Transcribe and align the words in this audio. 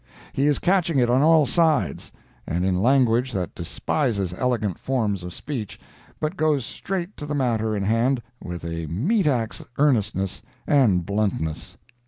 He 0.33 0.47
is 0.47 0.57
catching 0.57 0.97
it 0.97 1.11
on 1.11 1.21
all 1.21 1.45
sides, 1.45 2.11
and 2.47 2.65
in 2.65 2.81
language 2.81 3.33
that 3.33 3.53
despises 3.53 4.33
elegant 4.35 4.79
forms 4.79 5.21
of 5.23 5.31
speech, 5.31 5.79
but 6.19 6.35
goes 6.35 6.65
straight 6.65 7.15
to 7.17 7.27
the 7.27 7.35
matter 7.35 7.75
in 7.77 7.83
hand 7.83 8.19
with 8.43 8.63
a 8.63 8.87
meat 8.87 9.27
axe 9.27 9.63
earnestness 9.77 10.41
and 10.65 11.05
bluntness. 11.05 11.77